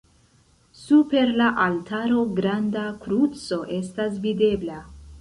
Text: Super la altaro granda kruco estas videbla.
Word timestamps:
Super 0.83 1.33
la 1.41 1.51
altaro 1.67 2.25
granda 2.41 2.89
kruco 3.07 3.63
estas 3.81 4.21
videbla. 4.29 4.85